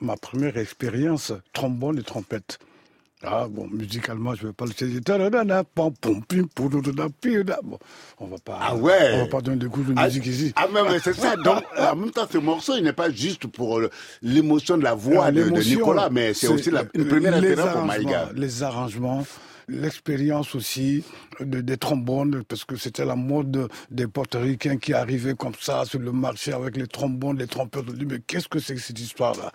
[0.00, 2.58] ma première expérience trombone et trompette.
[3.24, 4.72] Ah bon, musicalement, je ne vais pas le
[7.10, 7.58] piouda.
[7.64, 7.78] Bon,
[8.20, 8.58] on va pas.
[8.60, 9.10] Ah ouais.
[9.14, 10.52] On va pas donner des coups de Ah, musique ici.
[10.54, 11.34] Ah, mais, mais c'est ça.
[11.34, 13.90] Donc, en même temps, ce morceau, il n'est pas juste pour euh,
[14.22, 17.84] l'émotion de la voix Ah, de, de Nicolas, mais c'est aussi la, une première pour
[17.84, 18.30] Maïga.
[18.36, 19.26] Les arrangements,
[19.68, 21.04] l'expérience aussi
[21.40, 26.00] de- des trombones, parce que c'était la mode des portoricains qui arrivaient comme ça sur
[26.00, 27.84] le marché avec les trombones, les trompettes.
[27.88, 29.52] On dit, mais qu'est-ce que c'est que cette histoire-là?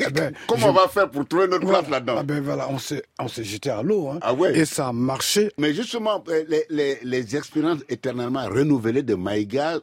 [0.00, 1.78] Eh ben, Comment je- on va faire pour trouver notre Voilà.
[1.80, 2.14] place là-dedans?
[2.18, 3.02] Ah ben voilà, on s'est,
[3.44, 4.08] jeté à l'eau.
[4.08, 4.18] Hein.
[4.22, 4.58] Ah ouais.
[4.58, 5.50] Et ça a marché.
[5.58, 9.78] Mais justement, euh, les, les, les expériences éternellement renouvelées de Maïga,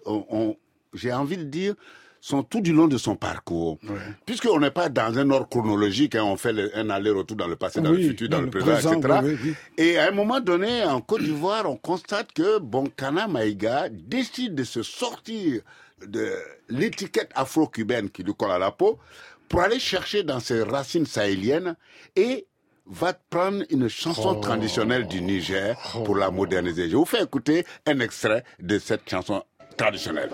[0.93, 1.75] j'ai envie de dire,
[2.21, 3.77] sont tout du long de son parcours.
[4.25, 7.55] Puisqu'on n'est pas dans un ordre chronologique, hein, on fait le- un aller-retour dans le
[7.55, 9.37] passé, dans Oui, le futur, dans, dans le le présent, présent, etc.
[9.43, 13.89] oui, oui, Et à un moment donné, en Côte d'Ivoire, on constate que Bonkana Maïga
[13.89, 15.61] décide de se sortir
[16.05, 16.31] de
[16.69, 18.99] l'étiquette afro-cubaine qui lui colle à la peau
[19.47, 21.75] pour aller chercher dans ses racines sahéliennes
[22.15, 22.45] et
[22.85, 24.39] va prendre une chanson Oh.
[24.41, 26.89] traditionnelle du Niger pour la moderniser.
[26.89, 29.43] Je vous fais écouter un extrait de cette chanson
[29.79, 30.29] traditionnelle.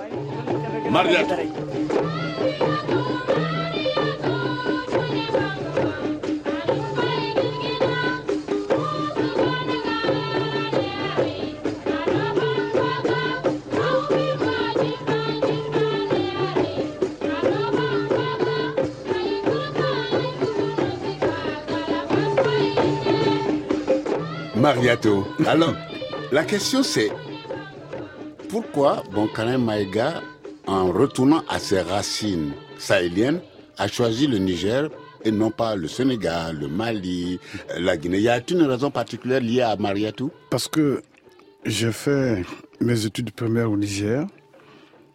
[24.56, 25.28] Mariato.
[25.46, 25.76] Alors,
[26.32, 27.12] la question c'est
[28.56, 30.22] pourquoi Bonkane Maïga,
[30.66, 33.41] en retournant à ses racines sahéliennes,
[33.78, 34.89] a choisi le Niger
[35.26, 37.38] et non pas le Sénégal, le Mali,
[37.78, 38.22] la Guinée?
[38.22, 40.32] Y a-t-il une raison particulière liée à Mariatou?
[40.49, 41.01] Parce que
[41.66, 42.45] j'ai fait
[42.80, 44.26] mes études primaires au Niger.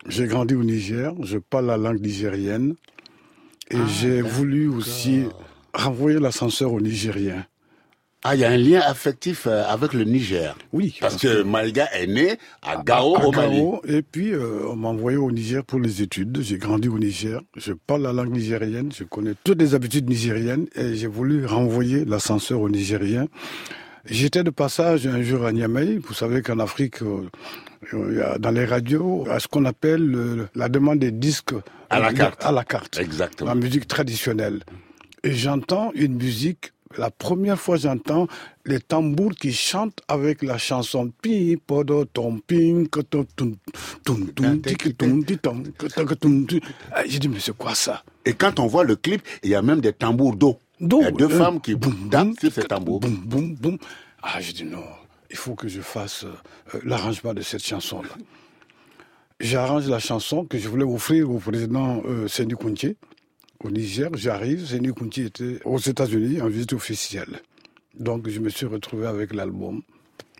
[0.07, 1.15] J'ai grandi au Niger.
[1.23, 2.75] Je parle la langue nigérienne.
[3.71, 5.23] Et j'ai voulu aussi
[5.73, 7.47] renvoyer l'ascenseur aux Nigériens.
[8.23, 10.55] Ah, il y a un lien affectif euh, avec le Niger.
[10.75, 10.95] Oui.
[11.01, 13.57] Parce que Maïga est né à Gao, à au Mali.
[13.57, 16.39] Gao, et puis euh, on m'a envoyé au Niger pour les études.
[16.43, 17.41] J'ai grandi au Niger.
[17.57, 18.93] Je parle la langue nigérienne.
[18.93, 20.67] Je connais toutes les habitudes nigériennes.
[20.75, 23.27] Et j'ai voulu renvoyer l'ascenseur aux Nigériens.
[24.05, 25.97] J'étais de passage un jour à Niamey.
[25.99, 27.29] Vous savez qu'en Afrique, euh,
[27.93, 31.55] il y a dans les radios, à ce qu'on appelle euh, la demande des disques
[31.91, 32.45] À la carte.
[32.45, 32.99] À la carte.
[32.99, 33.49] Exactement.
[33.51, 34.61] La musique traditionnelle.
[35.23, 36.73] Et j'entends une musique.
[36.99, 38.27] La première fois, j'entends
[38.67, 42.89] les tambours qui chantent avec la chanson Pi podo tom ping
[47.07, 48.03] J'ai dit mais c'est quoi ça?
[48.25, 50.59] Et quand on voit le clip, il y a même des tambours d'eau.
[50.81, 52.99] Il y a deux euh, femmes qui boum, dansent sur ces tambours.
[52.99, 53.79] Boum boum boum.
[54.23, 54.83] Ah j'ai dit non,
[55.31, 58.11] il faut que je fasse euh, l'arrangement de cette chanson là.
[59.39, 62.55] J'arrange la chanson que je voulais offrir au président euh, Séni
[63.65, 64.11] au Niger.
[64.15, 67.41] J'arrive, Séni Kounché était aux États-Unis en visite officielle.
[67.99, 69.83] Donc je me suis retrouvé avec l'album.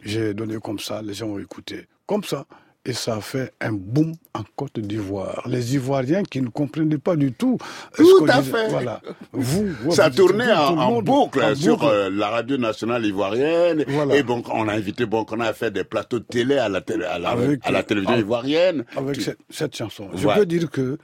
[0.03, 1.87] J'ai donné comme ça, les gens ont écouté.
[2.07, 2.47] Comme ça.
[2.87, 5.43] Et ça a fait un boom en Côte d'Ivoire.
[5.47, 7.59] Les Ivoiriens qui ne comprenaient pas du tout.
[7.95, 8.53] Tout à disait.
[8.57, 8.69] fait.
[8.71, 9.03] Voilà.
[9.33, 11.91] Vous, Ça tournait en, tout boucle en sur boucle.
[11.93, 13.85] euh, la radio nationale ivoirienne.
[13.87, 14.17] Voilà.
[14.17, 16.81] Et bon, on a invité, bon, on a fait des plateaux de télé à la,
[16.81, 18.87] télé, à la, Avec, à la télévision ivoirienne.
[18.97, 20.09] avec cette, cette chanson.
[20.15, 20.97] Je peux dire que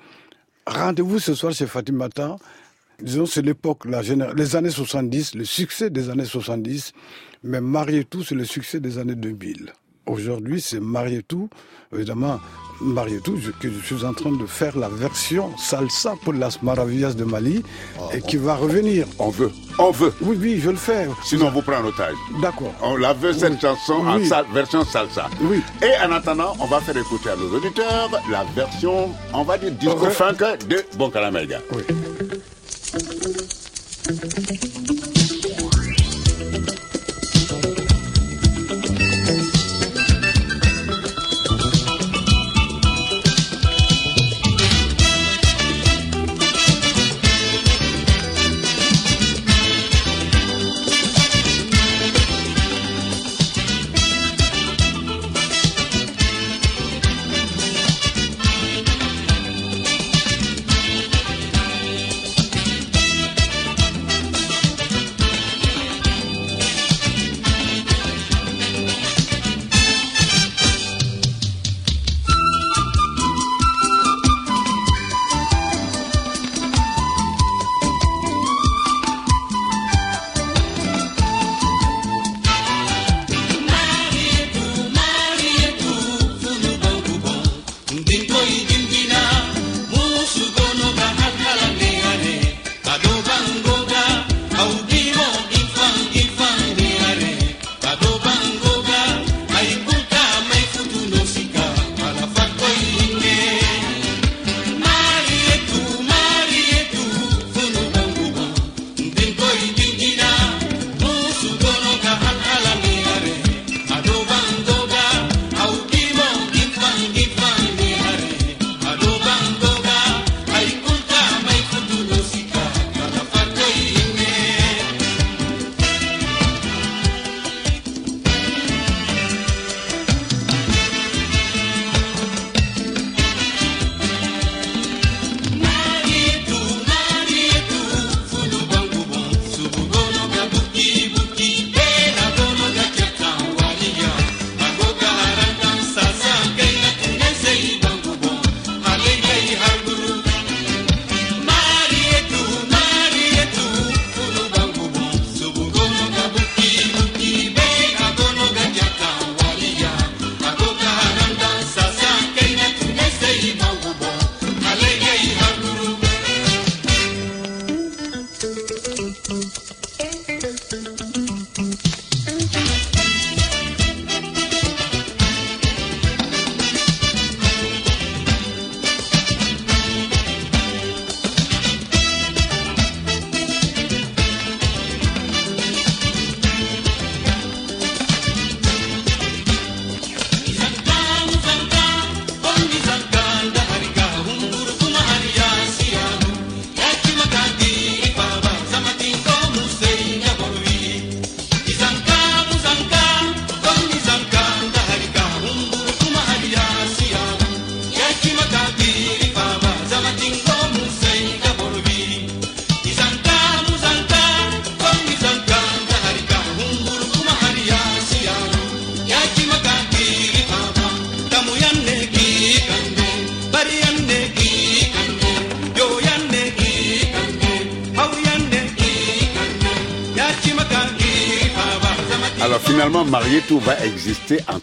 [0.67, 2.37] rendez-vous ce soir chez Fatimata.
[3.01, 6.93] Disons, c'est l'époque, les années 70, le succès des années 70,
[7.45, 9.73] mais Marié tout, c'est le succès des années 2000.
[10.07, 11.49] Aujourd'hui, c'est Marié tout,
[11.95, 12.39] évidemment,
[12.81, 16.63] Marié tout, je, que je suis en train de faire la version salsa pour las
[16.63, 17.63] maravillas de Mali,
[18.13, 19.07] et qui va revenir.
[19.19, 20.13] On veut, on veut.
[20.21, 21.09] Oui, oui, je le fais.
[21.25, 22.15] Sinon, on vous prend en otage.
[22.41, 22.73] D'accord.
[22.83, 23.59] On la veut, cette Oui.
[23.61, 24.19] chanson en
[24.53, 25.29] version salsa.
[25.41, 25.61] Oui.
[25.83, 29.73] Et en attendant, on va faire écouter à nos auditeurs la version, on va dire,
[29.73, 30.11] disco Ouais.
[30.11, 30.37] funk
[30.69, 31.61] de Bonkala Maïga.
[31.73, 31.83] Oui.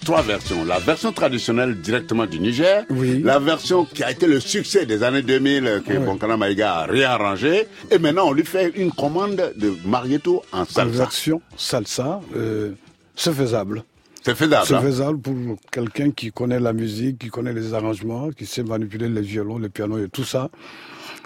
[0.04, 0.64] Trois versions.
[0.66, 3.22] La version traditionnelle directement du Niger, Oui.
[3.24, 6.06] la version qui a été le succès des années 2000 euh, que Oui.
[6.06, 10.98] Bonkana Maïga a réarrangé, et maintenant on lui fait une commande de Marietou en salsa.
[10.98, 12.72] version salsa, euh,
[13.16, 13.84] c'est faisable.
[14.26, 14.66] C'est faisable.
[14.68, 15.34] C'est hein faisable pour
[15.72, 19.70] quelqu'un qui connaît la musique, qui connaît les arrangements, qui sait manipuler les violons, les
[19.70, 20.50] pianos et tout ça.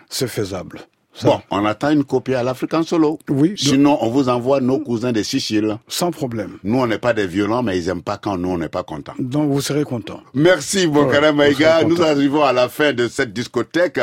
[0.10, 0.80] C'est faisable.
[1.18, 3.18] Ça, Bon, on attend une copie à l'African Solo.
[3.30, 3.54] Oui.
[3.58, 5.78] Sinon, on vous envoie nos cousins de Sicile.
[5.88, 6.58] Sans problème.
[6.64, 8.84] Nous, on n'est pas des violents, mais ils aiment pas quand nous, on n'est pas
[8.84, 9.16] contents.
[9.18, 10.22] Donc vous serez content.
[10.34, 11.84] Merci, Bonkara Ouais, Maïga.
[11.86, 14.00] Nous arrivons à la fin de cette discothèque.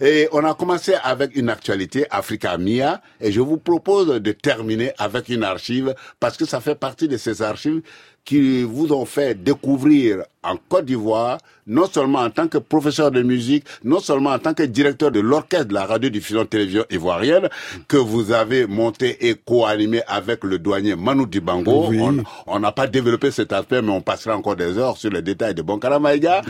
[0.00, 3.00] Et on a commencé avec une actualité, Africa Mia.
[3.20, 7.16] Et je vous propose de terminer avec une archive, parce que ça fait partie de
[7.16, 7.82] ces archives
[8.26, 13.22] qui vous ont fait découvrir en Côte d'Ivoire, non seulement en tant que professeur de
[13.22, 17.48] musique, non seulement en tant que directeur de l'orchestre de la radio-diffusion télévision ivoirienne,
[17.88, 21.86] que vous avez monté et co-animé avec le douanier Manu Dibango.
[21.88, 21.98] Oui.
[22.00, 25.22] On- on n'a pas développé cet aspect, mais on passera encore des heures sur les
[25.22, 26.42] détails de Bonkara Maïga.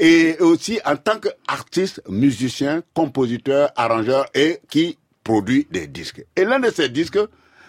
[0.00, 6.24] Et aussi en tant qu'artiste, musicien, compositeur, arrangeur et qui produit des disques.
[6.36, 7.18] Et l'un de ces disques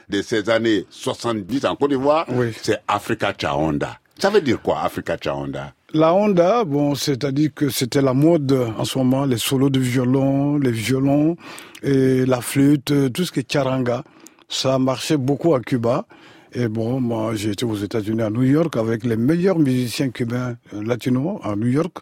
[0.09, 2.47] de ces années 70 en Côte d'Ivoire, Oui.
[2.61, 3.99] c'est Africa Chaonda.
[4.19, 5.73] Ça veut dire quoi, Africa Chaonda?
[5.93, 10.57] La Honda, bon, c'est-à-dire que c'était la mode en ce moment, les solos de violon,
[10.57, 11.37] les violons
[11.83, 14.03] et la flûte, euh, tout ce qui est charanga.
[14.49, 16.05] Ça marchait beaucoup à Cuba.
[16.53, 20.55] Et bon, moi, j'ai été aux États-Unis, à New York, avec les meilleurs musiciens cubains
[20.73, 21.97] euh, latinos à New York.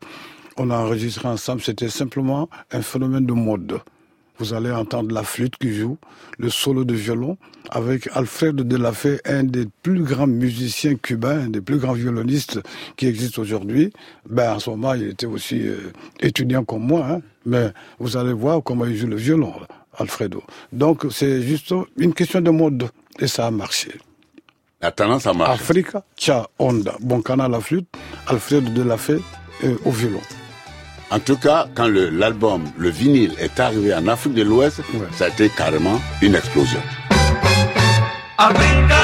[0.57, 1.61] On a enregistré ensemble.
[1.61, 3.79] C'était simplement un phénomène de mode.
[4.39, 5.97] Vous allez entendre la flûte qui joue,
[6.39, 7.37] le solo de violon,
[7.69, 11.93] avec Alfred de la Fé, un des plus grands musiciens cubains, un des plus grands
[11.93, 12.59] violonistes
[12.97, 13.93] qui existent aujourd'hui.
[14.27, 17.21] Ben, en ce moment, il était aussi euh, étudiant comme moi, hein.
[17.45, 19.53] mais vous allez voir comment il joue le violon,
[19.97, 20.43] Alfredo.
[20.71, 23.91] Donc, c'est juste une question de mode, et ça a marché.
[24.81, 25.53] La tendance a marché.
[25.53, 27.87] Africa, Tcha, Honda, Boncana à la flûte,
[28.27, 29.19] Alfred de la Fé
[29.63, 30.19] euh, au violon.
[31.13, 35.05] En tout cas, quand le- l'album, le, vinyle est arrivé en Afrique de l'Ouest, Ouais.
[35.15, 36.79] ça a été carrément une explosion.
[38.39, 39.03] Africa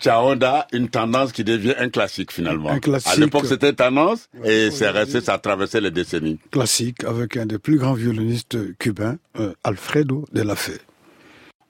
[0.00, 2.70] Africa Chaonda, une tendance qui devient un classique finalement.
[2.70, 3.12] Un classique.
[3.12, 6.38] À l'époque, c'était tendance et c'est resté, ça a traversé les décennies.
[6.50, 10.80] Classique avec un des plus grands violonistes cubains, euh, Alfredo de la Fe.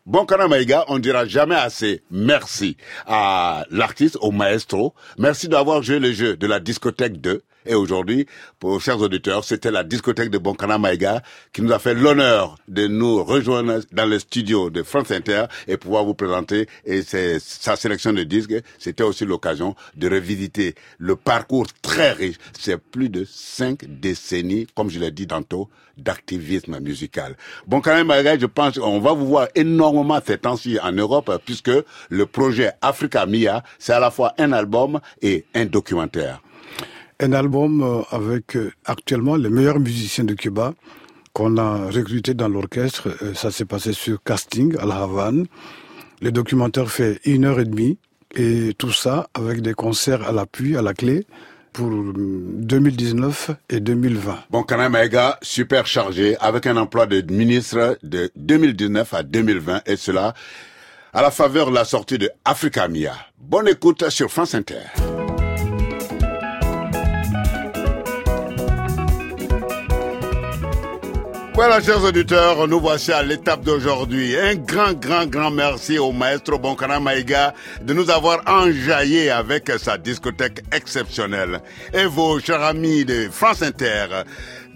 [0.06, 2.76] Bon Maïga, on dira jamais assez merci
[3.06, 4.94] à l'artiste, au maestro.
[5.18, 7.42] Merci d'avoir joué le jeu de la discothèque 2.
[7.66, 8.26] Et aujourd'hui,
[8.58, 12.86] pour chers auditeurs, c'était la discothèque de Bonkana Maïga qui nous a fait l'honneur de
[12.86, 16.68] nous rejoindre dans le studio de France Inter et pouvoir vous présenter
[17.02, 18.54] sa sélection de disques.
[18.78, 22.36] C'était aussi l'occasion de revisiter le parcours très riche.
[22.58, 27.36] C'est plus de cinq décennies, comme je l'ai dit tantôt, d'activisme musical.
[27.66, 31.70] Bonkana Maïga, je pense, on va vous voir énormément ces temps-ci en Europe puisque
[32.08, 36.40] le projet Africa Mia, c'est à la fois un album et un documentaire
[37.20, 40.74] un album euh, avec euh, actuellement les meilleurs musiciens de Cuba
[41.32, 43.08] qu'on a recrutés dans l'orchestre.
[43.22, 45.46] Euh, ça s'est passé sur casting à La Havane.
[46.20, 47.98] Le documentaire fait une heure et demie
[48.34, 51.26] et tout ça avec des concerts à l'appui, à la clé
[51.72, 54.38] pour 2019 et 2020.
[54.50, 59.96] Bon, Kana Maïga, super chargé, avec un emploi de ministre de 2019 à 2020, et
[59.96, 60.34] cela
[61.12, 63.14] à la faveur de la sortie de Africa Mia.
[63.38, 64.80] Bonne écoute sur France Inter.
[71.62, 74.34] Voilà, chers auditeurs, nous voici à l'étape d'aujourd'hui.
[74.34, 77.52] Un grand, grand, grand merci au maestro Bonkana Maïga
[77.82, 81.60] de nous avoir enjaillé avec sa discothèque exceptionnelle.
[81.92, 84.06] Et vos chers amis de France Inter,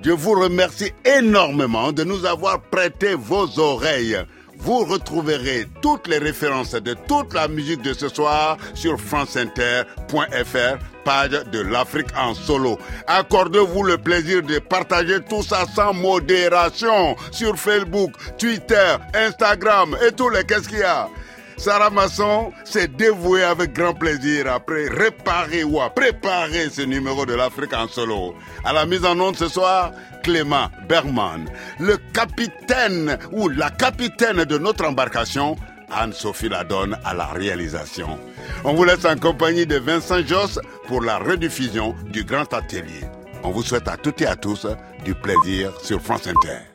[0.05, 4.18] je vous remercie énormément de nous avoir prêté vos oreilles.
[4.65, 11.45] Vous retrouverez toutes les références de toute la musique de ce soir sur franceinter.fr, page
[11.53, 12.79] de l'Afrique en solo.
[13.07, 20.31] Accordez-vous le plaisir de partager tout ça sans modération sur Facebook, Twitter, Instagram et tous
[20.31, 21.11] les qu'est-ce qu'il y a?
[21.57, 27.34] Sarah Masson s'est dévouée avec grand plaisir après réparer ou à préparer ce numéro de
[27.34, 28.34] l'Afrique en solo.
[28.64, 29.92] À la mise en onde ce soir,
[30.22, 31.48] Clément Berman,
[31.78, 35.57] le capitaine ou la capitaine de notre embarcation,
[35.90, 38.18] Anne-Sophie Ladonne à la réalisation.
[38.64, 43.05] On vous laisse en compagnie de Vincent Joss pour la rediffusion du Grand Atelier.
[43.42, 44.66] On vous souhaite à toutes et à tous
[45.05, 46.74] du plaisir sur France Inter.